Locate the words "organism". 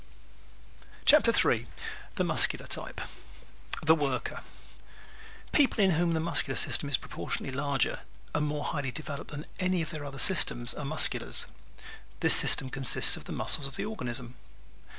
13.85-14.33